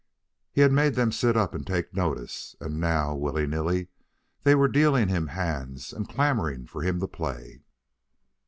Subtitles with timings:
[0.51, 3.89] He had made them sit up and take notice, and now, willy nilly,
[4.41, 7.61] they were dealing him hands and clamoring for him to play.